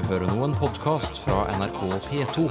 [0.00, 2.46] hører nå en podkast fra NRK P2.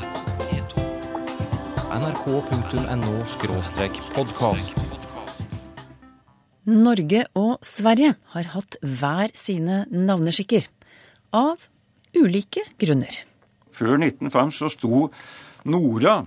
[1.91, 4.75] nrk.no-podkast.
[6.69, 10.69] Norge og Sverige har hatt hver sine navneskikker.
[11.33, 11.57] Av
[12.13, 13.25] ulike grunner.
[13.73, 15.09] Før 1905 så sto
[15.65, 16.21] Nora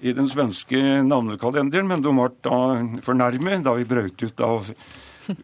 [0.00, 2.58] i den svenske navnekalenderen, men de ble da
[3.04, 4.70] for nærme da vi brøt ut av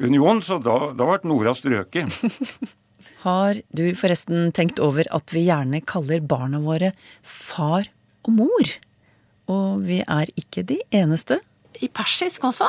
[0.01, 2.09] union, så da, da ble Nora strøket.
[3.25, 6.93] Har du forresten tenkt over at vi gjerne kaller barna våre
[7.23, 7.89] far
[8.25, 8.75] og mor?
[9.53, 11.41] Og vi er ikke de eneste.
[11.83, 12.69] I persisk også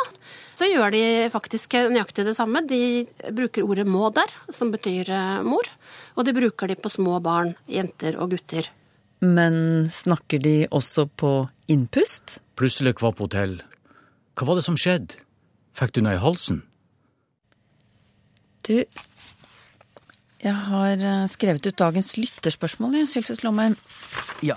[0.56, 2.64] så gjør de faktisk nøyaktig det samme.
[2.66, 5.68] De bruker ordet må der, som betyr eh, mor.
[6.16, 8.70] Og de bruker de på små barn, jenter og gutter.
[9.26, 11.34] Men snakker de også på
[11.72, 12.40] innpust?
[12.56, 13.58] Plutselig kvapp hotell.
[14.36, 15.20] Hva var det som skjedde?
[15.76, 16.62] Fikk du noe i halsen?
[18.66, 18.80] Du,
[20.46, 23.76] jeg har eh, skrevet ut dagens lytterspørsmål, Sylfus Lomheim.
[24.46, 24.56] Ja.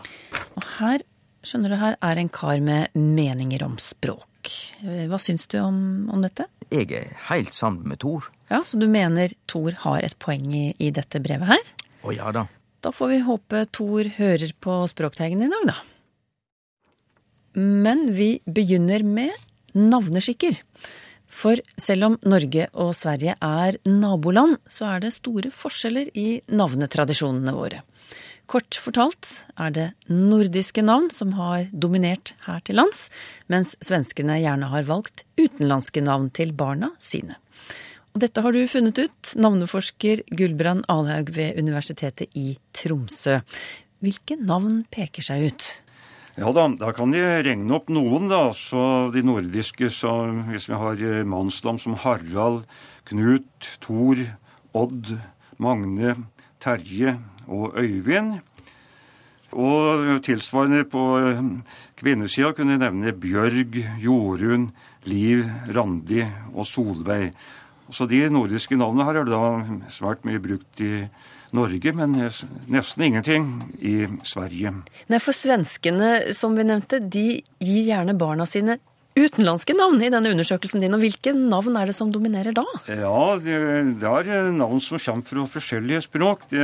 [0.58, 1.04] Og her,
[1.46, 4.52] skjønner du, her er en kar med meninger om språk.
[4.84, 5.80] Eh, Hva syns du om,
[6.12, 6.46] om dette?
[6.68, 8.28] Jeg er helt sammen med Tor.
[8.50, 11.74] Ja, Så du mener Thor har et poeng i, i dette brevet her?
[12.04, 12.46] Å ja da.
[12.84, 15.78] Da får vi håpe Thor hører på Språkteigen i dag, da.
[17.58, 19.32] Men vi begynner med
[19.74, 20.60] navneskikker.
[21.38, 27.54] For selv om Norge og Sverige er naboland, så er det store forskjeller i navnetradisjonene
[27.54, 27.84] våre.
[28.48, 29.28] Kort fortalt
[29.60, 33.06] er det nordiske navn som har dominert her til lands,
[33.52, 37.36] mens svenskene gjerne har valgt utenlandske navn til barna sine.
[38.16, 43.36] Og dette har du funnet ut, navneforsker Gulbrand Alhaug ved Universitetet i Tromsø.
[44.02, 45.68] Hvilke navn peker seg ut?
[46.38, 48.52] Ja da, da kan de regne opp noen, da.
[48.54, 50.12] Så de nordiske, så
[50.52, 52.62] hvis vi har eh, mannsnavn som Harald,
[53.10, 54.20] Knut, Thor,
[54.70, 55.16] Odd,
[55.58, 56.14] Magne,
[56.62, 57.16] Terje
[57.50, 58.36] og Øyvind.
[59.50, 61.42] Og tilsvarende på eh,
[61.98, 64.70] kvinnesida kunne jeg nevne Bjørg, Jorunn,
[65.10, 65.42] Liv,
[65.74, 66.22] Randi
[66.52, 67.32] og Solveig.
[67.90, 69.42] Så de nordiske navnene her er da
[69.90, 71.08] svært mye brukt i
[71.56, 72.16] Norge, men
[72.68, 73.48] nesten ingenting
[73.80, 73.94] i
[74.26, 74.74] Sverige.
[75.08, 78.78] Nei, for svenskene, som vi nevnte, de gir gjerne barna sine
[79.18, 80.94] utenlandske navn i denne undersøkelsen din.
[80.94, 82.64] Og hvilke navn er det som dominerer da?
[82.86, 83.58] Ja, det,
[84.00, 86.46] det er navn som kommer fra forskjellige språk.
[86.52, 86.62] Det,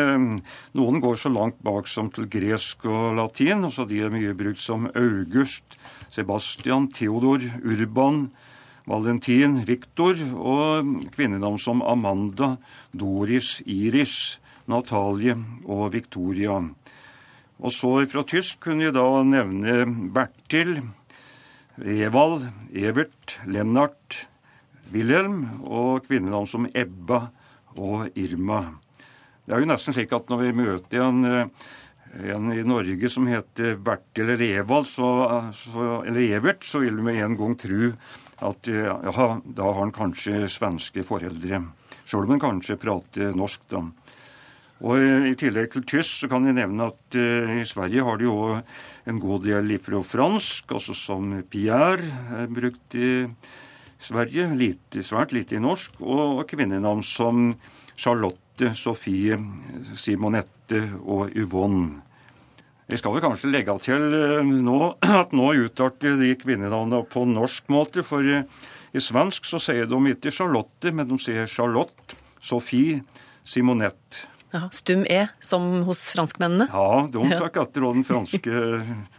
[0.79, 3.67] noen går så langt bak som til gresk og latin.
[3.67, 5.79] altså De er mye brukt som August,
[6.15, 8.29] Sebastian, Theodor, Urban,
[8.87, 12.55] Valentin, Viktor og kvinnenavn som Amanda,
[12.93, 14.39] Doris, Iris,
[14.71, 16.59] Natalie og Victoria.
[17.63, 20.79] Og så fra tysk kunne jeg da nevne Bertil,
[21.79, 24.25] Evald, Evert, Lennart,
[24.95, 27.27] Wilhelm og kvinnenavn som Ebba
[27.81, 28.61] og Irma.
[29.45, 31.51] Det er jo nesten slik at når vi møter en,
[32.15, 35.09] en i Norge som heter Bertil eller Evald, så,
[35.57, 37.91] så, eller Evert, så vil vi en gang tro
[38.45, 38.95] at ja,
[39.45, 41.65] da har han kanskje svenske foreldre.
[42.05, 43.83] Sjøl om han kanskje prater norsk, da.
[44.85, 45.01] Og
[45.31, 48.37] I tillegg til tysk så kan jeg nevne at uh, i Sverige har de jo
[49.09, 52.05] en god del fra fransk, altså som Pierre
[52.43, 53.25] er brukt i
[54.05, 57.55] Sverige, lite, svært lite i norsk, og kvinnenavn som
[57.97, 59.39] Charlotte, Sofie,
[59.97, 62.03] Simonette og Yvonne.
[62.85, 64.05] Jeg skal vel kanskje legge til
[64.45, 64.79] nå
[65.23, 70.35] at nå utarter de kvinnenavnene på norsk måte, for i svensk så sier de ikke
[70.35, 73.01] Charlotte, men de sier Charlotte, Sofie,
[73.49, 74.34] Simonette.
[74.55, 76.69] Ja, stum E, som hos franskmennene?
[76.71, 78.59] Ja, de tar etter den franske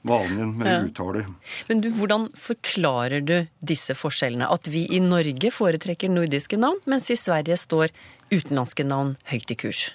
[0.07, 0.77] vanen med ja.
[0.87, 1.25] uttale.
[1.67, 4.47] Men du, hvordan forklarer du disse forskjellene?
[4.47, 7.91] At vi i Norge foretrekker nordiske navn, mens i Sverige står
[8.31, 9.89] utenlandske navn høyt i kurs?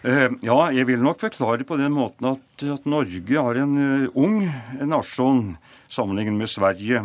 [0.00, 3.76] Ja, jeg vil nok forklare på den måten at, at Norge har en
[4.14, 4.40] ung
[4.88, 5.42] nasjon
[5.90, 7.02] sammenlignet med Sverige.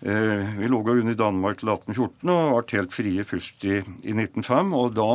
[0.00, 4.76] Vi lå under Danmark til 1814 og ble helt frie først i, i 1905.
[4.76, 5.10] og da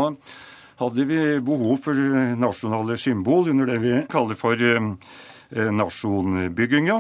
[0.81, 1.94] hadde vi behov for
[2.40, 4.59] nasjonale symbol under det vi kaller for
[5.55, 6.97] nasjonbygginga.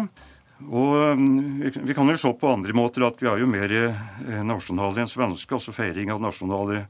[0.71, 1.19] Og
[1.83, 3.73] Vi kan jo se på andre måter at vi er jo mer
[4.47, 6.85] nasjonale enn svenske, altså feiring av nasjonale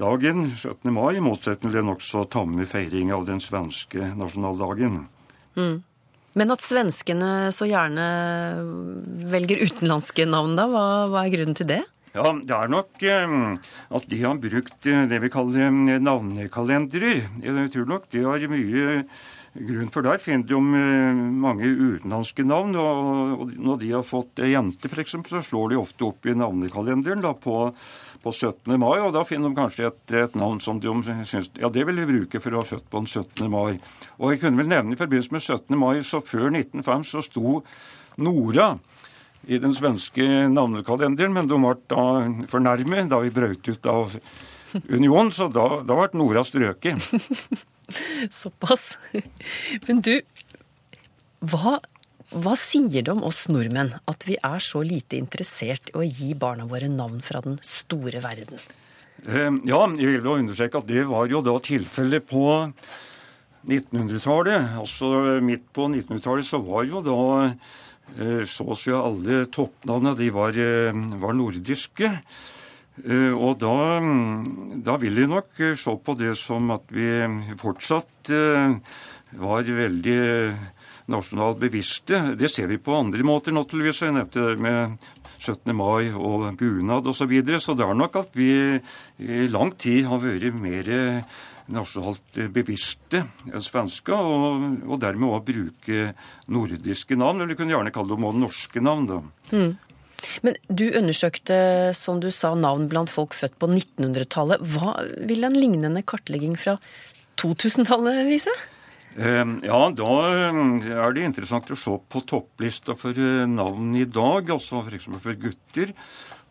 [0.00, 0.90] dagen 17.
[0.90, 5.04] mai, i motsetning til den nokså tamme feiring av den svenske nasjonaldagen.
[5.54, 5.82] Mm.
[6.34, 8.06] Men at svenskene så gjerne
[9.30, 11.82] velger utenlandske navn, da, hva, hva er grunnen til det?
[12.14, 13.32] Ja, Det er nok eh,
[13.90, 15.98] at de har brukt eh, det vi kaller navnekalenderer.
[15.98, 17.14] navnekalendere.
[17.42, 18.92] Jeg tror nok det har mye
[19.54, 20.60] grunn for der finner de
[21.34, 22.76] mange utenlandske navn.
[22.78, 27.32] Og når de har fått jente, f.eks., så slår de ofte opp i navnekalenderen da,
[27.34, 27.72] på,
[28.22, 28.78] på 17.
[28.78, 30.94] mai, og da finner de kanskje et, et navn som de
[31.26, 33.50] syns Ja, det vil vi bruke for å ha født på den 17.
[33.50, 33.80] mai.
[34.20, 35.74] Og jeg kunne vel nevne i forbindelse med 17.
[35.82, 37.64] mai, så før 1905 så sto
[38.22, 38.76] Nora
[39.46, 42.04] i den svenske navnekalenderen, men de ble da
[42.50, 44.16] for nærme da vi brøt ut av
[44.88, 47.02] union, så da, da ble Nora strøket.
[48.40, 48.94] Såpass.
[49.86, 50.14] Men du,
[51.44, 51.76] hva,
[52.32, 56.32] hva sier det om oss nordmenn at vi er så lite interessert i å gi
[56.38, 58.60] barna våre navn fra den store verden?
[59.24, 62.46] Eh, ja, jeg vil jo understreke at det var jo da tilfellet på
[63.64, 64.74] 1900-tallet.
[64.80, 67.18] Altså midt på 1900-tallet så var jo da
[68.46, 72.10] så å si alle toppnavnene de var, eh, var nordiske.
[73.04, 73.98] Og da,
[74.86, 77.08] da, vil de nok se på det som at vi
[77.58, 78.30] fortsatt
[79.34, 80.20] var veldig
[81.10, 82.36] nasjonalt bevisste.
[82.38, 84.04] Det ser vi på andre måter, naturligvis.
[84.04, 84.94] Jeg nevnte det med
[85.44, 85.74] 17.
[85.76, 87.18] mai og bunad osv.
[87.24, 87.60] Så, videre.
[87.60, 88.50] så det er nok at vi
[89.22, 90.90] i lang tid har vært mer
[91.72, 96.10] nasjonalt bevisste enn svensker, og, og dermed òg bruke
[96.52, 97.40] nordiske navn.
[97.40, 99.20] Eller vi kunne gjerne kalle dem norske navn, da.
[99.54, 99.72] Mm.
[100.44, 101.56] Men du undersøkte,
[101.96, 104.62] som du sa, navn blant folk født på 1900-tallet.
[104.74, 104.96] Hva
[105.28, 106.78] vil en lignende kartlegging fra
[107.40, 108.52] 2000-tallet vise?
[109.14, 114.06] Ehm, ja, da eh, er det interessant å se på topplista for eh, navn i
[114.10, 115.06] dag, altså f.eks.
[115.22, 115.92] For, gutter.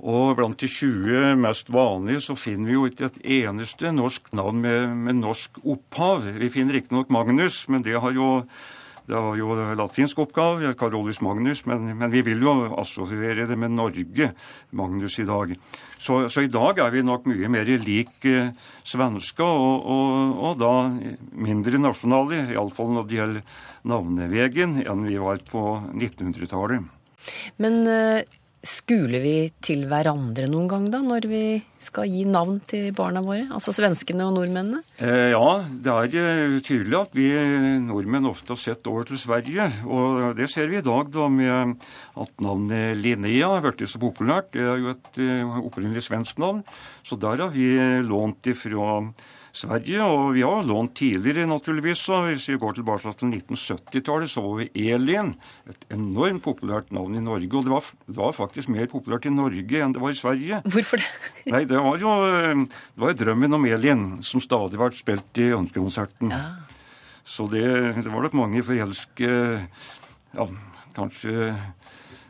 [0.04, 4.64] Og blant de 20 mest vanlige så finner vi jo ikke et eneste norsk navn
[4.64, 6.28] med, med norsk opphav.
[6.40, 8.30] Vi finner riktignok Magnus, men det har jo
[9.08, 13.76] det var jo latinsk oppgave, Carolus Magnus, men, men, vi vil jo assosiere det med
[13.76, 14.30] Norge,
[14.72, 15.52] Magnus, i dag.
[15.98, 18.54] Så, så i dag er vi nok mye mer lik eh,
[18.88, 20.74] svensker, og, og, og, da
[21.36, 23.60] mindre nasjonale, iallfall når det gjelder
[23.92, 26.88] navnevegen, enn vi var på 1900-tallet.
[27.64, 28.24] Men eh,
[28.64, 31.42] Skuler vi til hverandre noen gang, da, når vi
[31.84, 33.50] skal gi navn til barna våre?
[33.52, 34.80] Altså svenskene og nordmennene?
[35.04, 37.28] Eh, ja, det er eh, tydelig at vi
[37.84, 39.68] nordmenn ofte har sett over til Sverige.
[39.84, 41.76] Og det ser vi i dag da med
[42.24, 44.54] at navnet Linnea har blitt så populært.
[44.56, 46.64] Det er jo et uh, opprinnelig svensk navn.
[47.04, 47.68] Så der har vi
[48.08, 49.02] lånt ifra
[49.54, 50.02] Sverige.
[50.02, 52.02] Og vi har lånt tidligere, naturligvis.
[52.02, 55.34] så Hvis vi går tilbake til 1970-tallet, så var vi Elin.
[55.70, 57.52] Et enormt populært navn i Norge.
[57.54, 60.62] Og det var, det var, faktisk mer populært i Norge enn det var i Sverige.
[60.66, 61.10] Hvorfor det?
[61.54, 62.18] Nei, det var jo,
[62.66, 66.34] det var jo drømmen om Elin som stadig ble spilt i ønskekonserten.
[66.34, 66.44] Ja.
[67.24, 67.64] Så det,
[68.02, 69.30] det var nok mange forelske
[70.34, 70.48] ja,
[70.98, 71.54] kanskje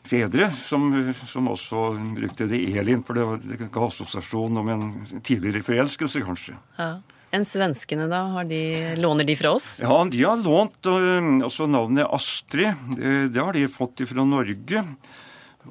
[0.07, 4.85] fedre som, som, også brukte det Elin, for det, det ga assosiasjon om en
[5.23, 6.59] tidligere forelskelse, kanskje.
[6.79, 6.93] Ja
[7.33, 8.43] enn svenskene, da?
[8.45, 8.61] De,
[8.99, 9.79] låner de fra oss?
[9.81, 12.77] Ja, de har lånt altså navnet Astrid.
[12.97, 14.83] Det, det har de fått fra Norge.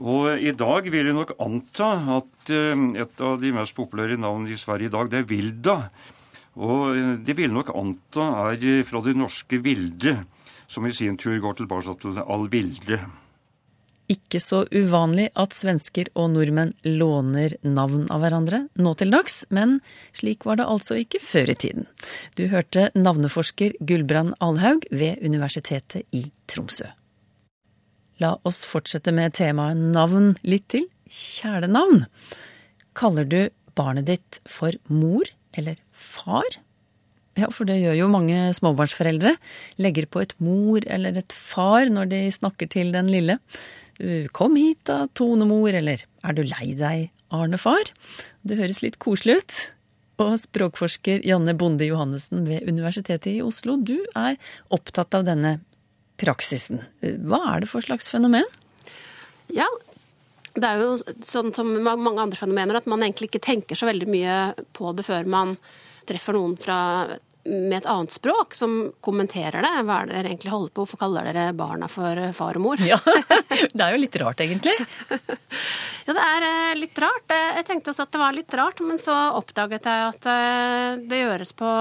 [0.02, 4.54] Og i dag vil jeg nok anta at øh, et av de mest populære navnene
[4.54, 5.76] i Sverige i dag, det er Vilda.
[6.56, 10.16] Og det vil nok anta er fra det norske Vilde,
[10.66, 13.02] som i sin tur går tilbake til All Vilde
[14.12, 19.78] ikke så uvanlig at svensker og nordmenn låner navn av hverandre nå til dags, men
[20.16, 21.86] slik var det altså ikke før i tiden.
[22.36, 26.88] Du hørte navneforsker Gulbrand Alhaug ved Universitetet i Tromsø.
[28.22, 30.88] La oss fortsette med temaet navn litt til.
[31.12, 32.06] Kjælenavn.
[32.96, 33.40] Kaller du
[33.76, 36.46] barnet ditt for mor eller far?
[37.38, 39.34] Ja, for det gjør jo mange småbarnsforeldre.
[39.80, 43.38] Legger på et mor eller et far når de snakker til den lille.
[44.02, 47.92] Eh, kom hit da, Tonemor, eller er du lei deg, Arnefar?
[48.42, 49.58] Det høres litt koselig ut.
[50.22, 54.36] Og språkforsker Janne Bonde Johannessen ved Universitetet i Oslo, du er
[54.74, 55.60] opptatt av denne
[56.20, 56.82] praksisen.
[57.00, 58.46] Eh, hva er det for slags fenomen?
[59.54, 59.68] Ja,
[60.58, 64.08] det er jo sånn som mange andre fenomener at man egentlig ikke tenker så veldig
[64.10, 64.38] mye
[64.76, 65.54] på det før man
[66.10, 66.80] treffer noen fra
[67.44, 69.70] med et annet språk som kommenterer det.
[69.86, 70.84] Hva er det dere egentlig holder på?
[70.84, 72.82] Hvorfor kaller dere barna for far og mor?
[72.86, 72.98] Ja,
[73.76, 74.74] Det er jo litt rart, egentlig.
[76.06, 77.34] ja, det er eh, litt rart.
[77.34, 81.20] Jeg tenkte også at det var litt rart, men så oppdaget jeg at eh, det
[81.24, 81.72] gjøres på,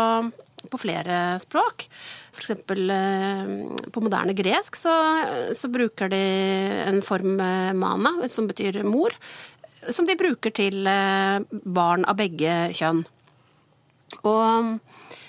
[0.66, 1.86] på flere språk.
[2.34, 2.56] F.eks.
[2.58, 3.54] Eh,
[3.94, 4.98] på moderne gresk så,
[5.58, 6.26] så, bruker de
[6.88, 9.14] en form mana, som betyr mor,
[9.94, 13.06] som de bruker til barn av begge kjønn.
[14.28, 14.78] Og
[15.12, 15.21] Eh,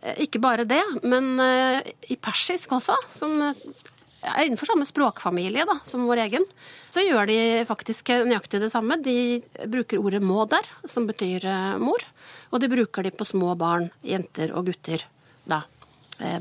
[0.00, 6.06] ikke bare det, men eh, i persisk også, som er innenfor samme språkfamilie da, som
[6.08, 6.44] vår egen,
[6.92, 8.98] så gjør de faktisk nøyaktig det samme.
[9.00, 12.04] De bruker ordet 'måder', som betyr eh, mor,
[12.50, 15.04] og de bruker de på små barn, jenter og gutter,
[15.48, 15.64] da,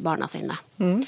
[0.03, 0.57] barna sine.
[0.79, 1.03] Mm.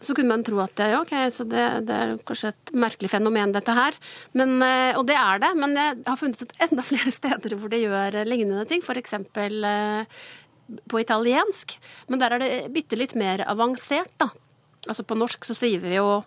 [0.00, 3.52] så kunne man tro at ja, ok, så det, det er kanskje et merkelig fenomen,
[3.54, 3.96] dette her.
[4.38, 7.72] Men, eh, og det er det, men jeg har funnet ut enda flere steder hvor
[7.72, 8.82] de gjør lignende ting.
[8.82, 9.14] F.eks.
[10.88, 11.76] på italiensk.
[12.08, 14.30] Men der er det bitte litt mer avansert, da.
[14.88, 16.22] Altså på norsk så sier vi jo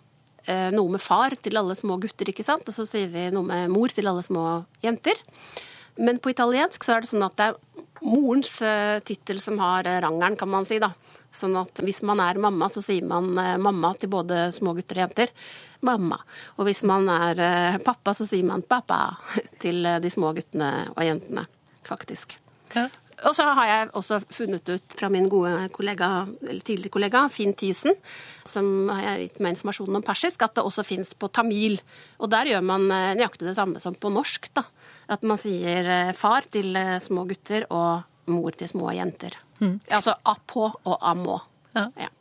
[0.46, 2.68] eh, noe med far til alle små gutter, ikke sant?
[2.68, 4.46] Og så sier vi noe med mor til alle små
[4.84, 5.20] jenter.
[6.00, 9.88] Men på italiensk så er det sånn at det er morens eh, tittel som har
[10.04, 10.92] rangeren, kan man si, da.
[11.36, 15.00] Sånn at hvis man er mamma, så sier man eh, mamma til både små gutter
[15.00, 15.32] og jenter.
[15.84, 16.18] Mamma.
[16.56, 19.18] Og hvis man er eh, pappa, så sier man pappa
[19.62, 21.46] til eh, de små guttene og jentene,
[21.86, 22.38] faktisk.
[22.74, 22.88] Ja.
[23.24, 27.54] Og så har jeg også funnet ut fra min gode kollega, eller tidligere kollega, Finn
[27.56, 27.96] Thiesen,
[28.44, 31.78] som har gitt meg informasjon om persisk, at det også fins på tamil.
[32.20, 34.66] Og der gjør man nøyaktig det samme som på norsk, da.
[35.08, 39.38] At man sier far til små gutter og mor til små jenter.
[39.62, 39.78] Mm.
[39.88, 41.40] Altså apå og amå.
[41.76, 41.88] Ja.
[41.96, 42.12] Ja.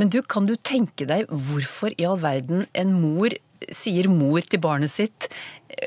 [0.00, 3.34] Men du, kan du tenke deg hvorfor i all verden en mor
[3.72, 5.28] sier mor til barnet sitt,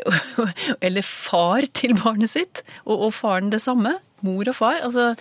[0.86, 3.98] eller far til barnet sitt, og, og faren det samme?
[4.25, 4.79] Mor og far?
[4.81, 5.13] Altså,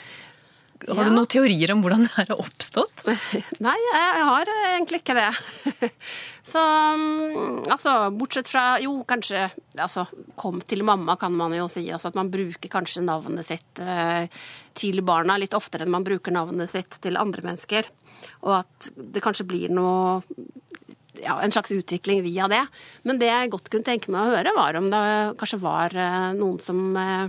[0.84, 1.08] har ja.
[1.08, 3.04] du noen teorier om hvordan det her har oppstått?
[3.64, 5.30] Nei, jeg har egentlig ikke det.
[6.52, 9.46] Så mm, altså, bortsett fra Jo, kanskje
[9.80, 10.06] altså,
[10.38, 11.86] kom til mamma, kan man jo si.
[11.90, 14.28] Altså at man bruker kanskje navnet sitt eh,
[14.76, 17.88] til barna litt oftere enn man bruker navnet sitt til andre mennesker.
[18.44, 20.20] Og at det kanskje blir noe
[21.22, 22.62] ja, en slags utvikling via det.
[23.06, 25.02] Men det jeg godt kunne tenke meg å høre, var om det
[25.40, 27.26] kanskje var eh, noen som eh,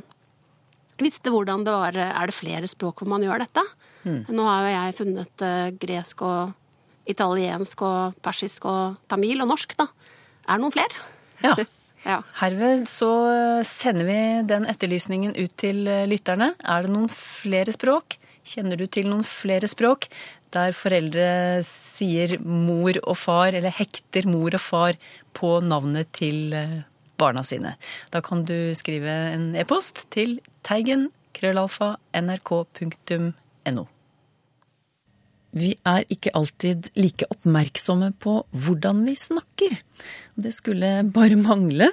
[1.02, 3.64] visste hvordan det var Er det flere språk hvor man gjør dette?
[4.08, 4.24] Mm.
[4.34, 5.44] Nå har jo jeg funnet
[5.82, 6.56] gresk og
[7.08, 9.88] italiensk og persisk og tamil og norsk, da.
[10.48, 11.04] Er det noen flere?
[11.44, 11.56] Ja.
[12.12, 12.22] ja.
[12.42, 13.12] Herved så
[13.68, 16.54] sender vi den etterlysningen ut til eh, lytterne.
[16.64, 18.20] Er det noen flere språk?
[18.48, 20.08] Kjenner du til noen flere språk
[20.56, 21.30] der foreldre
[21.66, 25.00] sier mor og far, eller hekter mor og far
[25.38, 26.80] på navnet til eh,
[27.18, 27.76] barna sine.
[28.14, 33.86] Da kan du skrive en e-post til teigen krøllalfa nrk.no.
[35.58, 39.78] Vi er ikke alltid like oppmerksomme på hvordan vi snakker.
[40.38, 41.90] Det skulle bare mangle,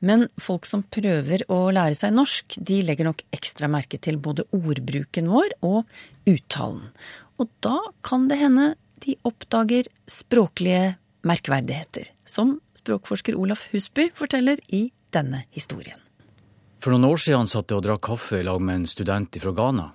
[0.00, 4.46] men folk som prøver å lære seg norsk, de legger nok ekstra merke til både
[4.54, 5.88] ordbruken vår og
[6.28, 6.84] uttalen.
[7.38, 8.72] Og da kan det hende
[9.04, 15.98] de oppdager språklige merkverdigheter, som språkforsker Olaf Husby forteller i denne historien.
[16.78, 19.52] For noen år siden satt jeg og drakk kaffe i lag med en student fra
[19.54, 19.90] Ghana.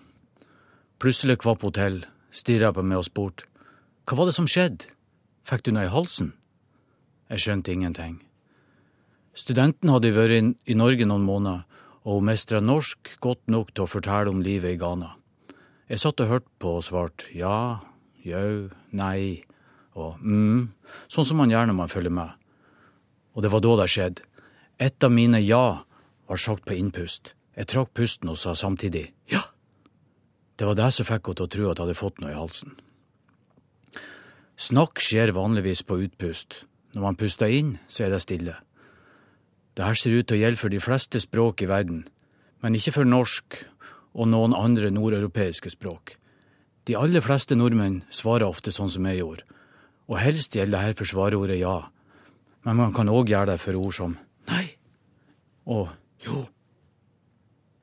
[1.00, 3.48] Plutselig kvapp på hotell, stirra på meg og spurte
[4.04, 4.90] hva var det som skjedde,
[5.48, 6.34] fikk du noe i halsen?
[7.32, 8.18] Jeg skjønte ingenting.
[9.32, 11.64] Studenten hadde vært i Norge noen måneder,
[12.04, 15.14] og hun mestra norsk godt nok til å fortelle om livet i Ghana.
[15.92, 17.84] Jeg satt og hørte på og svarte ja,
[18.24, 19.44] jau, nei
[20.00, 20.70] og mm,
[21.12, 22.32] sånn som man gjør når man følger med.
[23.34, 24.26] Og det var da det skjedde.
[24.82, 25.84] Et av mine ja
[26.30, 27.34] var sagt på innpust.
[27.54, 29.44] Jeg trakk pusten og sa samtidig ja.
[30.58, 32.38] Det var det som fikk henne til å tro at jeg hadde fått noe i
[32.38, 32.76] halsen.
[34.58, 36.64] Snakk skjer vanligvis på utpust.
[36.94, 38.56] Når man puster inn, så er det stille.
[39.74, 42.04] Det her ser ut til å gjelde for de fleste språk i verden,
[42.62, 43.58] men ikke for norsk
[44.14, 46.18] og noen andre nordeuropeiske språk.
[46.86, 49.48] De aller fleste nordmenn svarer ofte sånn som jeg gjorde,
[50.10, 51.78] og helst gjelder dette for svareordet ja
[52.64, 54.16] men man kan òg gjøre det for ord som
[54.50, 54.66] nei
[55.68, 55.92] og
[56.24, 56.44] jo.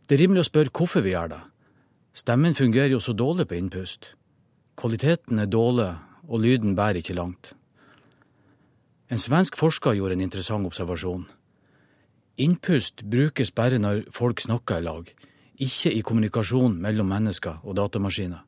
[0.04, 1.40] Det er rimelig å spørre hvorfor vi gjør det.
[2.16, 4.10] Stemmen fungerer jo så dårlig på innpust.
[4.80, 5.92] Kvaliteten er dårlig,
[6.28, 7.52] og lyden bærer ikke langt.
[9.08, 11.24] En svensk forsker gjorde en interessant observasjon.
[12.40, 15.12] Innpust brukes bare når folk snakker i lag,
[15.60, 18.42] ikke i kommunikasjon mellom mennesker og datamaskiner.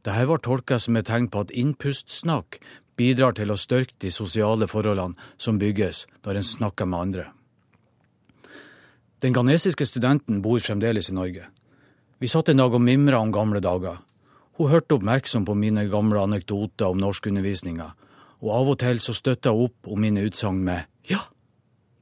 [0.00, 2.58] Dette var tolka som et tegn på at innpustsnakk
[2.96, 7.26] bidrar til å styrke de sosiale forholdene som bygges når en snakker med andre.
[9.20, 11.48] Den ghanesiske studenten bor fremdeles i Norge.
[12.20, 14.00] Vi satt en dag og mimra om gamle dager.
[14.56, 17.90] Hun hørte oppmerksom på mine gamle anekdoter om norskundervisninga,
[18.40, 21.20] og av og til så støtta hun opp om mine utsagn med ja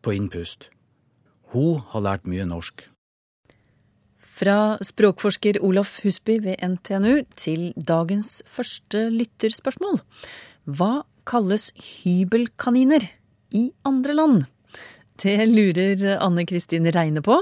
[0.02, 0.70] på innpust.
[1.50, 2.86] Hun har lært mye norsk.
[4.38, 9.98] Fra språkforsker Olaf Husby ved NTNU til dagens første lytterspørsmål.
[10.78, 11.72] Hva kalles
[12.04, 13.08] hybelkaniner
[13.58, 14.44] i andre land?
[15.18, 17.40] Det lurer Anne Kristin Reine på.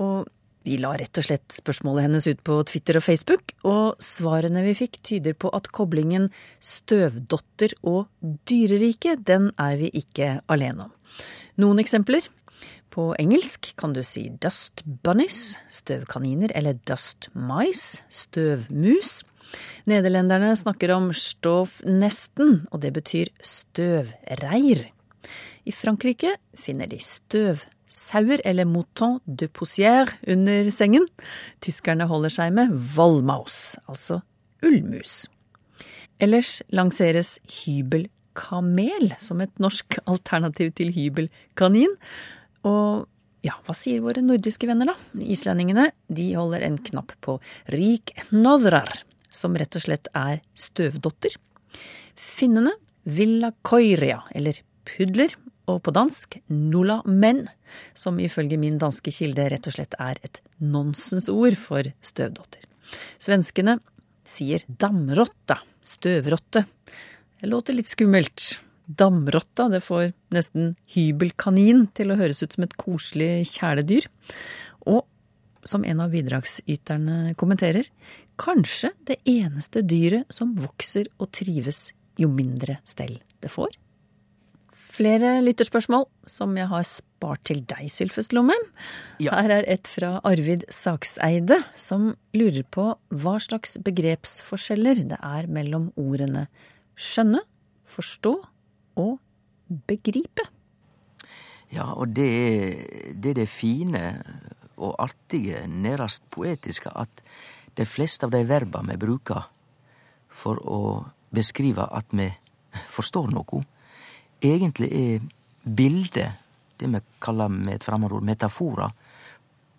[0.00, 0.30] Og
[0.64, 4.76] vi la rett og slett spørsmålet hennes ut på Twitter og Facebook, og svarene vi
[4.78, 6.30] fikk tyder på at koblingen
[6.62, 8.06] støvdotter og
[8.48, 10.94] dyrerike, den er vi ikke alene om.
[11.60, 12.24] Noen eksempler.
[12.92, 19.22] På engelsk kan du si dust bunnies, støvkaniner, eller dust mice, støvmus.
[19.88, 24.84] Nederlenderne snakker om stoffnesten, og det betyr støvreir.
[25.64, 31.08] I Frankrike finner de støvsauer, eller mouton de poussière, under sengen.
[31.64, 34.20] Tyskerne holder seg med vollmaus, altså
[34.62, 35.30] ullmus.
[36.20, 41.96] Ellers lanseres hybelkamel som et norsk alternativ til hybelkanin.
[42.68, 43.08] Og
[43.42, 44.96] ja, hva sier våre nordiske venner, da?
[45.18, 47.38] Islendingene de holder en knapp på
[47.74, 48.92] rik nozrar,
[49.32, 51.34] som rett og slett er støvdotter.
[52.14, 55.34] Finnene villa koiria, eller pudler,
[55.70, 57.46] og på dansk nulla menn,
[57.98, 62.66] som ifølge min danske kilde rett og slett er et nonsensord for støvdotter.
[63.22, 63.78] Svenskene
[64.28, 66.64] sier damrotta, støvrotte.
[67.40, 68.52] Det låter litt skummelt.
[68.86, 74.08] Damrotta, det får nesten hybelkanin til å høres ut som et koselig kjæledyr.
[74.90, 75.04] Og
[75.68, 77.86] som en av bidragsyterne kommenterer,
[78.40, 83.76] kanskje det eneste dyret som vokser og trives jo mindre stell det får.
[84.92, 88.56] Flere lytterspørsmål som jeg har spart til deg, Sylfest Lomme.
[89.22, 89.38] Ja.
[89.38, 95.88] Her er et fra Arvid Sakseide, som lurer på hva slags begrepsforskjeller det er mellom
[95.96, 96.44] ordene
[96.98, 97.40] skjønne,
[97.88, 98.34] forstå
[98.96, 99.18] og
[99.88, 100.46] begripe.
[101.72, 104.22] Ja, og det er det, det fine
[104.76, 107.22] og artige, nærast poetiske, at
[107.76, 109.46] de fleste av de verba vi bruker
[110.28, 110.80] for å
[111.32, 112.28] beskrive at vi
[112.92, 113.62] forstår noe,
[114.42, 115.24] egentlig er
[115.62, 116.38] bildet,
[116.76, 118.92] det vi kaller med et fremmedord metaforer,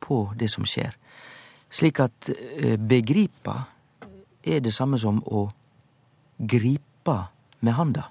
[0.03, 0.95] på det som skjer.
[1.73, 3.55] Slik at eh, begripa
[4.43, 5.45] er det samme som å
[6.37, 7.15] gripe
[7.63, 8.09] med handa.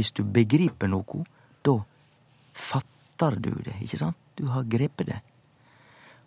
[0.00, 1.26] Hvis du begriper noe,
[1.60, 1.74] da
[2.56, 4.16] fattar du det, ikke sant?
[4.32, 5.18] Du har grepet det.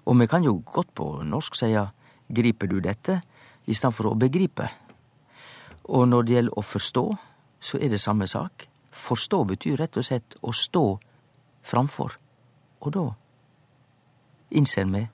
[0.05, 1.87] Og vi kan jo godt på norsk seia
[2.29, 3.21] 'griper du dette',
[3.65, 4.69] i stedet for å begripe.
[5.89, 7.05] Og når det gjelder å forstå,
[7.59, 8.67] så er det samme sak.
[8.91, 10.99] Forstå betyr rett og slett å stå
[11.63, 12.17] framfor.
[12.81, 13.05] Og da
[14.51, 15.07] innser vi,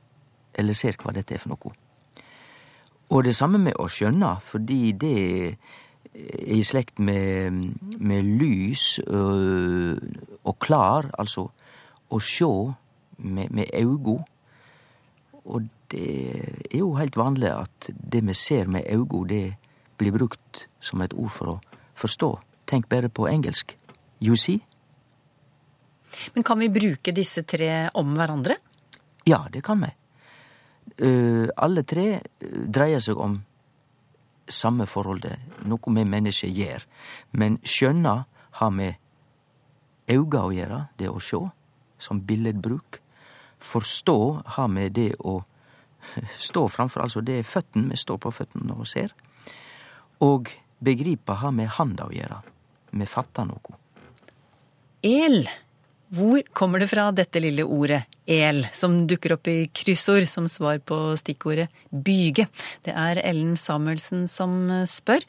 [0.53, 1.73] eller ser hva dette er for noe.
[3.09, 5.55] Og det samme med å skjønne, fordi det er
[6.39, 7.51] i slekt med,
[7.99, 9.97] med lys øh,
[10.43, 11.49] og klar, altså
[12.09, 12.51] å sjå
[13.17, 14.19] med, med augo.
[15.49, 16.09] Og det
[16.69, 19.57] er jo heilt vanlig at det vi ser med augo, det
[19.99, 21.59] blir brukt som et ord for å
[21.99, 22.31] forstå.
[22.69, 23.75] Tenk bare på engelsk.
[24.21, 24.59] You see?
[26.33, 28.57] Men kan vi bruke disse tre om hverandre?
[29.29, 29.91] Ja, det kan vi.
[31.05, 33.37] Eh, alle tre eh, dreier seg om
[34.53, 36.85] samme forholdet, noe vi mennesker gjør.
[37.31, 38.15] Men skjønna
[38.59, 38.97] har med
[40.09, 41.43] auga å gjøre, det å sjå,
[42.01, 42.99] som billedbruk.
[43.59, 44.19] Forstå
[44.55, 45.39] har med det å
[46.49, 49.13] stå framfor, altså det er føttene, vi står på føttene og ser.
[50.25, 52.41] Og begripa har med handa å gjøre.
[52.91, 53.77] Vi fattar noe.
[55.05, 55.43] El.
[56.09, 60.79] Hvor kommer det fra dette lille ordet el, som dukker opp i kryssord som svar
[60.85, 62.47] på stikkordet byge?
[62.85, 65.25] Det er Ellen Samuelsen som spør.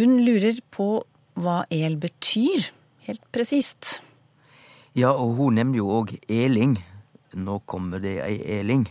[0.00, 1.04] Hun lurer på
[1.36, 2.68] hva el betyr,
[3.06, 4.00] helt presist.
[4.96, 6.78] Ja, og hun nevner jo òg eling.
[7.36, 8.86] Nå kommer det ei eling,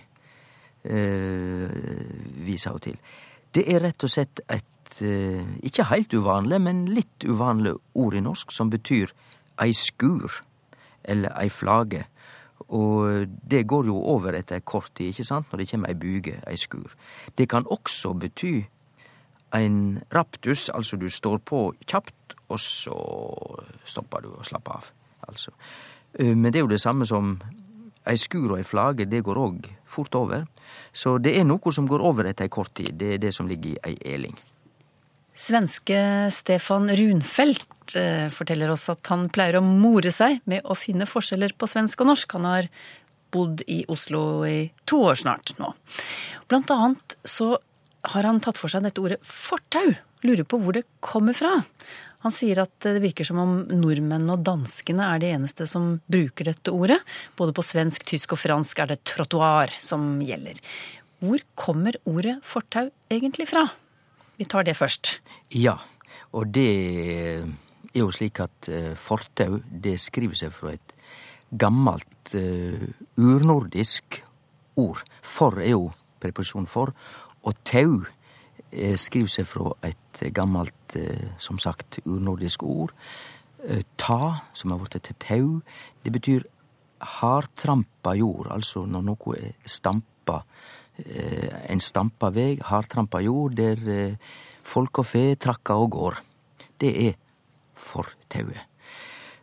[0.85, 1.69] eh,
[2.45, 2.97] viser hun til.
[3.51, 8.21] Det er rett og slett et eh, ikke heilt uvanlig, men litt uvanlig ord i
[8.21, 9.13] norsk som betyr
[9.61, 10.43] ei skur
[11.03, 12.05] eller ei flage.
[12.69, 16.39] Og det går jo over etter kort tid, ikke sant, når det kommer ei buge,
[16.47, 16.95] ei skur.
[17.37, 18.63] Det kan også bety
[19.53, 22.95] ein raptus, altså du står på kjapt, og så
[23.85, 24.89] stopper du og slapper av.
[25.27, 25.51] Altså.
[26.19, 27.39] Eh, Men det er jo det samme som
[28.05, 30.45] ei skur og ei flage, det går òg fort over.
[30.93, 32.93] Så det er noe som går over etter ei kort tid.
[32.97, 34.35] Det er det som ligger i ei eling.
[35.35, 35.99] Svenske
[36.31, 41.57] Stefan Runfeldt eh, forteller oss at han pleier å more seg med å finne forskjeller
[41.59, 42.37] på svensk og norsk.
[42.37, 42.69] Han har
[43.35, 45.73] bodd i Oslo i to år snart nå.
[46.47, 47.57] Blant annet så
[48.15, 49.91] har han tatt for seg dette ordet fortau.
[50.23, 51.57] Lurer på hvor det kommer fra.
[52.25, 56.47] Han sier at det virker som om nordmenn og danskene er de eneste som bruker
[56.47, 57.01] dette ordet.
[57.37, 60.63] Både på svensk, tysk og fransk er det trottoir som gjelder.
[61.21, 63.67] Hvor kommer ordet fortau egentlig fra?
[64.37, 65.19] Vi tar det først.
[65.55, 65.77] Ja,
[66.35, 70.95] og det er jo slik at eh, fortau, det skriver seg fra et
[71.55, 72.81] gammelt uh,
[73.21, 74.17] urnordisk
[74.81, 75.03] ord.
[75.23, 76.91] For er jo preposisjon for,
[77.45, 78.01] og tau
[78.71, 82.91] eh, skriver seg fra et gammelt, eh, som sagt, urnordisk ord.
[83.67, 85.47] Eh, ta, som har blitt til tau,
[86.03, 86.47] det betyr
[87.19, 94.15] hardtrampa jord, altså når noe er stampa eh, en stampa veg, hardtrampa jord, der eh,
[94.65, 96.21] folk og fe trakker og går.
[96.79, 97.17] Det er
[97.75, 98.71] fortauet.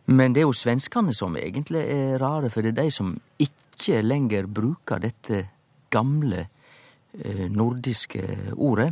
[0.05, 4.01] Men det er jo svenskene som egentlig er rare, for det er de som ikke
[4.03, 5.45] lenger bruker dette
[5.93, 8.91] gamle eh, nordiske ordet.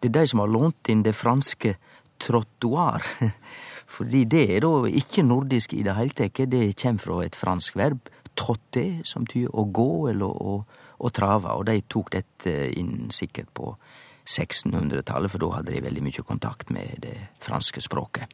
[0.00, 1.76] Det er de som har lånt inn det franske
[2.20, 3.04] trottoir.
[3.90, 6.42] Fordi det er da ikke nordisk i det hele tatt.
[6.50, 10.60] Det kommer fra et fransk verb, trotte, som tyder å gå eller å,
[11.00, 13.72] å trava, Og de tok dette inn sikkert på
[14.28, 18.28] 1600-tallet, for da hadde de veldig mye kontakt med det franske språket.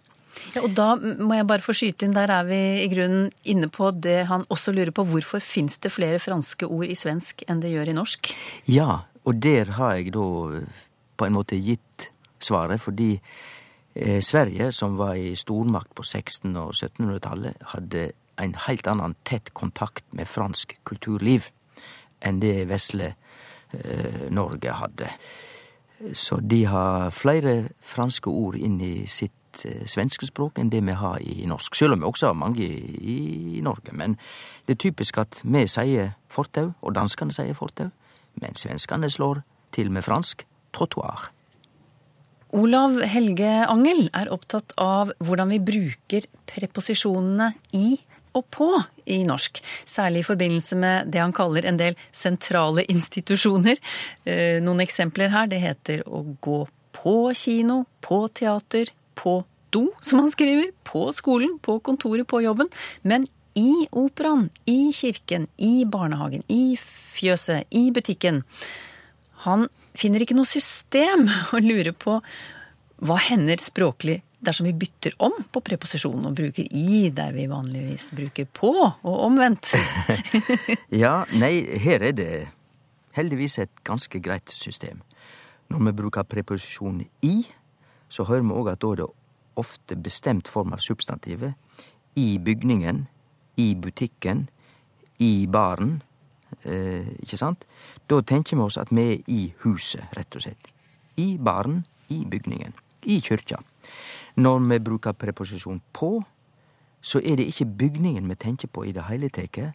[0.53, 3.71] Ja, og da må jeg bare få skyte inn, der er vi i grunnen inne
[3.73, 5.07] på det han også lurer på.
[5.09, 8.33] Hvorfor fins det flere franske ord i svensk enn det gjør i norsk?
[8.69, 10.27] Ja, og der har jeg da
[11.17, 12.11] på en måte gitt
[12.43, 18.89] svaret, fordi eh, Sverige, som var i stormakt på 1600- og 1700-tallet, hadde en helt
[18.91, 21.49] annen tett kontakt med fransk kulturliv
[22.21, 23.13] enn det vesle
[23.73, 25.11] eh, Norge hadde.
[26.13, 29.33] Så de har flere franske ord inn i sitt
[29.65, 31.75] Eh, svenske språk enn det vi har i norsk.
[31.75, 33.17] Selv om vi også har mange i,
[33.57, 33.93] i Norge.
[33.93, 34.17] Men
[34.67, 37.89] det er typisk at vi sier fortau, og danskene sier fortau,
[38.43, 40.45] men svenskene slår til med fransk
[40.77, 41.31] trottoir.
[42.57, 47.97] Olav Helge Angel er opptatt av hvordan vi bruker preposisjonene i
[48.37, 48.71] og på
[49.07, 49.63] i norsk.
[49.89, 53.81] Særlig i forbindelse med det han kaller en del sentrale institusjoner.
[54.25, 55.51] Eh, noen eksempler her.
[55.51, 56.65] Det heter å gå
[56.97, 59.41] på kino, på teater, på
[59.75, 62.71] do, som han skriver, på skolen, på kontoret, på jobben.
[63.03, 68.43] Men i operaen, i kirken, i barnehagen, i fjøset, i butikken.
[69.47, 72.21] Han finner ikke noe system og lurer på
[73.07, 78.11] hva hender språklig dersom vi bytter om på preposisjonen og bruker i der vi vanligvis
[78.17, 79.75] bruker på, og omvendt.
[81.03, 82.31] ja, nei, her er det
[83.17, 85.03] heldigvis et ganske greit system.
[85.73, 87.41] Når vi bruker preposisjonen i,
[88.09, 89.09] så hører vi òg at da er det
[89.57, 91.57] ofte bestemt form av substantivet.
[92.17, 93.07] I bygningen,
[93.57, 94.47] i butikken,
[95.19, 96.01] i baren.
[96.63, 97.65] Eh, ikke sant?
[98.09, 100.71] Da tenker vi oss at vi er i huset, rett og slett.
[101.17, 102.77] I baren, i bygningen,
[103.09, 103.59] i kyrkja.
[104.37, 106.23] Når vi bruker preposisjon på,
[107.01, 109.73] så er det ikke bygningen vi tenker på i det hele tatt.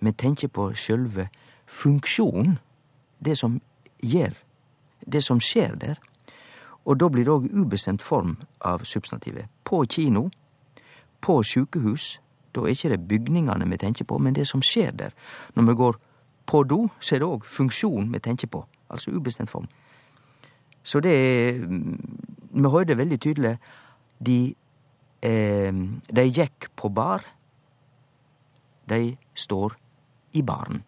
[0.00, 1.28] Vi tenker på sjølve
[1.66, 2.58] funksjonen,
[3.24, 3.60] det som
[4.02, 4.34] gjør,
[5.12, 5.96] det som skjer der.
[6.84, 9.48] Og da blir det òg ubestemt form av substantivet.
[9.64, 10.28] På kino,
[11.20, 12.20] på sjukehus,
[12.54, 15.10] da er ikke det bygningene vi tenker på, men det som skjer der.
[15.54, 15.98] Når vi går
[16.46, 18.62] på do, så er det òg funksjon vi tenker på.
[18.90, 19.66] Altså ubestemt form.
[20.82, 21.66] Så det er
[22.56, 23.58] Vi hører det veldig tydelig.
[24.18, 24.54] De,
[25.22, 25.72] eh,
[26.08, 27.24] de gikk på bar.
[28.88, 29.76] De står
[30.32, 30.84] i baren.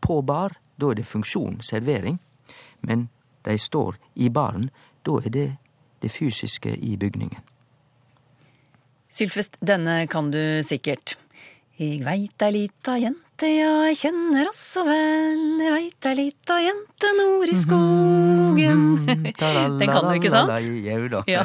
[0.00, 2.18] På bar, da er det funksjon, servering.
[2.80, 3.08] Men
[3.44, 4.70] de står i baren.
[5.06, 5.48] Da er det
[6.02, 7.40] det fysiske i bygningen.
[9.10, 11.16] Sylfest, denne kan du sikkert.
[11.78, 12.98] Eg veit ei lita
[13.38, 15.60] jente, ja, jeg kjenner oss så vel.
[15.62, 19.06] jeg veit ei lita jente nord i skogen.
[19.06, 20.50] Den kan du, ikke sant?
[20.82, 21.22] Jau da.
[21.28, 21.44] Ja.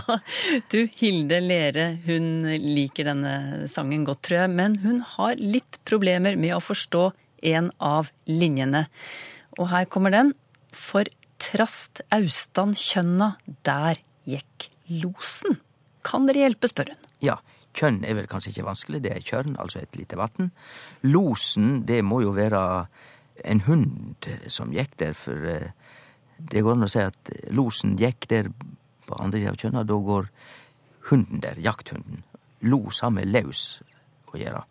[0.71, 4.53] Du, Hilde Lere, hun liker denne sangen godt, tror jeg.
[4.55, 7.11] Men hun har litt problemer med å forstå
[7.53, 8.87] en av linjene.
[9.59, 10.33] Og her kommer den.
[10.73, 11.05] For
[11.37, 13.35] trast austan kjønna,
[13.67, 15.59] der gikk losen.
[16.03, 17.11] Kan dere hjelpe, spør hun.
[17.23, 17.37] Ja,
[17.73, 20.51] kjønn er vel kanskje ikke vanskelig, det er kjørn, altså et lite vann.
[21.07, 22.61] Losen, det må jo være
[23.49, 25.71] en hund som gikk der, for eh,
[26.37, 28.49] det går an å si at losen gikk der
[29.07, 30.29] på andre sida av kjønna, da går
[31.09, 32.23] hunden der, jakthunden.
[32.63, 33.81] Los har med laus
[34.31, 34.63] å gjøre.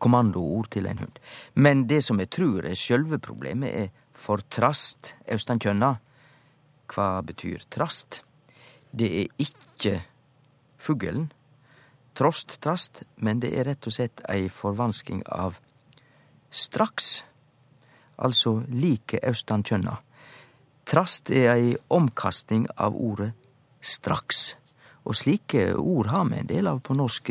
[0.00, 1.18] Kommandoord til en hund.
[1.54, 5.94] Men det som jeg tror er sjølve problemet, er for trast austankjønna.
[6.90, 8.22] Hva betyr trast?
[8.90, 10.00] Det er ikke
[10.80, 11.28] fuglen,
[12.20, 15.56] trost, trast, men det er rett og slett ei forvansking av
[16.52, 17.22] straks,
[18.20, 19.96] altså like austankjønna.
[20.90, 23.30] Trast er ei omkasting av ordet
[23.80, 24.56] straks,
[25.06, 27.30] og slike ord har vi en del av på norsk.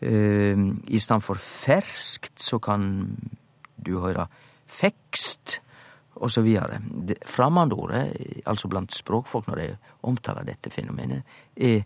[0.00, 2.84] Uh, I stedet for ferskt så kan
[3.76, 4.28] du høre
[4.70, 5.58] fekst
[6.20, 6.78] og så videre.
[7.26, 9.68] Fremmedordet, altså blant språkfolk når de
[10.08, 11.26] omtaler dette fenomenet,
[11.56, 11.82] er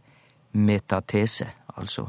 [0.55, 1.49] metatese,
[1.81, 2.09] altså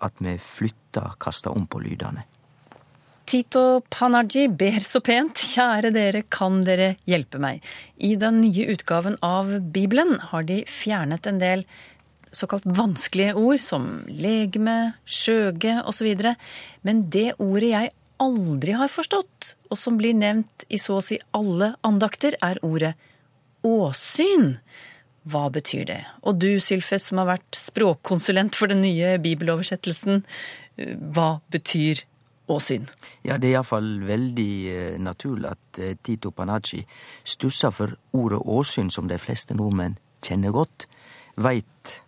[0.00, 2.24] at vi flytter, kaster om på lydene.
[3.30, 7.60] Tito Panaji ber så pent, kjære dere, kan dere hjelpe meg?
[8.02, 11.62] I den nye utgaven av Bibelen har de fjernet en del
[12.34, 16.10] såkalt vanskelige ord, som legeme, skjøge osv.
[16.86, 21.20] Men det ordet jeg aldri har forstått, og som blir nevnt i så å si
[21.36, 22.96] alle andakter, er ordet
[23.66, 24.56] åsyn.
[25.28, 26.00] Hva betyr det?
[26.24, 30.22] Og du, Sylfes, som har vært språkkonsulent for den nye bibeloversettelsen,
[31.12, 32.04] hva betyr
[32.50, 32.86] åsyn?
[33.24, 36.80] Ja, det er iallfall veldig eh, naturlig at eh, Tito Panacci
[37.24, 40.88] stusser for ordet åsyn, som de fleste nordmenn kjenner godt,
[41.36, 42.00] veit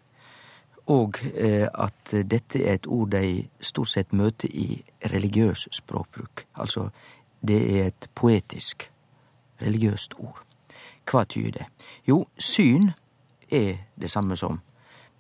[0.91, 6.47] og eh, at dette er et ord de stort sett møter i religiøs språkbruk.
[6.59, 6.89] Altså,
[7.43, 8.89] det er et poetisk,
[9.63, 10.43] religiøst ord.
[11.07, 11.69] Hva tyder det?
[12.07, 12.93] Jo, syn
[13.53, 14.61] er det samme som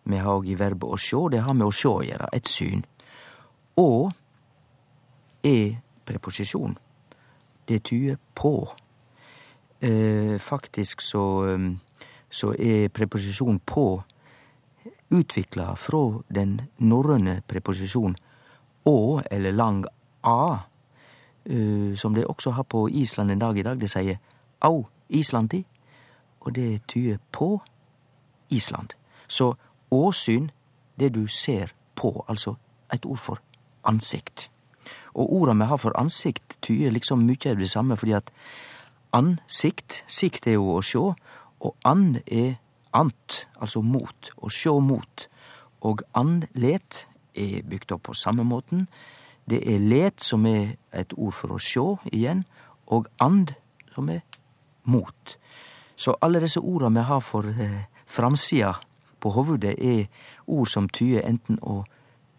[0.04, 1.28] vi har òg i verbet å sjå.
[1.30, 2.82] Det har med å sjå å gjere, et syn.
[3.78, 4.10] Og
[5.46, 6.76] er preposisjon.
[7.68, 8.54] Det tyder på.
[9.82, 11.24] Eh, faktisk så,
[12.30, 13.86] så er preposisjon på
[15.12, 18.14] utvikla frå den norrøne preposisjon
[18.88, 19.84] å eller lang
[20.26, 20.64] a,
[21.44, 23.78] eh, som det også har på Island en dag i dag.
[23.80, 24.18] Det sier
[24.60, 25.64] au Islandi,
[26.40, 27.60] og det tyder på
[28.52, 28.94] Island.
[29.28, 29.54] Så
[29.90, 30.50] åsyn,
[30.98, 32.54] det du ser på, altså
[32.92, 33.40] et ord for
[33.84, 34.50] ansikt.
[35.14, 38.32] Og orda vi har for ansikt, tyder liksom mykje av det samme, fordi at
[39.12, 41.12] ansikt, sikt er jo å sjå,
[41.62, 42.56] og and er
[42.92, 45.26] ant, altså mot, å sjå mot.
[45.82, 48.86] Og andlet er bygd opp på samme måten.
[49.48, 52.44] Det er let, som er et ord for å sjå igjen,
[52.86, 53.54] og and,
[53.94, 54.22] som er
[54.84, 55.36] mot.
[55.96, 58.76] Så alle disse orda vi har for eh, framsida
[59.22, 60.08] på hovudet, er
[60.46, 61.82] ord som tyder enten å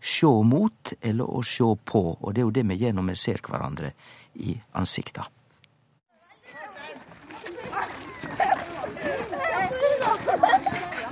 [0.03, 3.21] sjå mot eller å sjå på, og det er jo det vi gjør når vi
[3.21, 3.93] ser hverandre
[4.43, 5.29] i ansikta.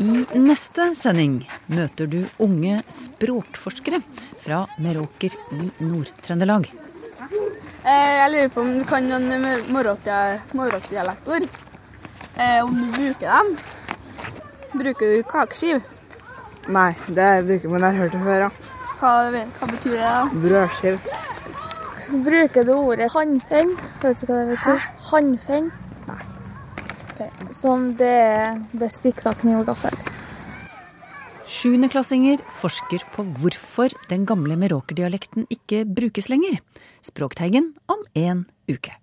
[0.01, 3.99] I neste sending møter du unge språkforskere
[4.41, 6.71] fra Meråker i Nord-Trøndelag.
[7.81, 11.45] Eh, jeg lurer på om du kan noen Morok-dialektord.
[12.33, 13.53] Eh, om du bruker dem.
[14.71, 15.81] Bruker du kakeskiv?
[16.71, 17.83] Nei, det bruker man.
[17.83, 18.51] Jeg har hørt det før, ja.
[19.01, 20.05] Hva, hva betyr det?
[20.05, 20.23] da?
[20.45, 20.99] Brødskiv.
[22.27, 23.73] Bruker du ordet hannfeng?
[24.03, 24.87] Vet du hva det betyr?
[25.09, 25.71] Hannfeng?
[27.11, 27.29] Okay.
[27.55, 29.97] Som det er bestikk, kniv og gaffel.
[31.51, 36.61] Sjuendeklassinger forsker på hvorfor den gamle meråkerdialekten ikke brukes lenger.
[37.03, 39.00] Språkteigen om en uke.